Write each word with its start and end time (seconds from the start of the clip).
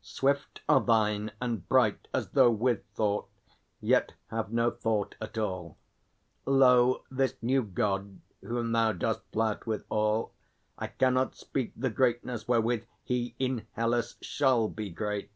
Swift 0.00 0.62
are 0.70 0.80
thine, 0.80 1.32
and 1.38 1.68
bright 1.68 2.08
As 2.14 2.30
though 2.30 2.50
with 2.50 2.82
thought, 2.94 3.28
yet 3.78 4.14
have 4.28 4.50
no 4.50 4.70
thought 4.70 5.16
at 5.20 5.36
all. 5.36 5.76
Lo, 6.46 7.04
this 7.10 7.36
new 7.42 7.62
God, 7.62 8.22
whom 8.40 8.72
thou 8.72 8.92
dost 8.94 9.20
flout 9.34 9.66
withal, 9.66 10.32
I 10.78 10.86
cannot 10.86 11.36
speak 11.36 11.74
the 11.76 11.90
greatness 11.90 12.48
wherewith 12.48 12.86
He 13.04 13.34
In 13.38 13.66
Hellas 13.72 14.16
shall 14.22 14.66
be 14.70 14.88
great! 14.88 15.30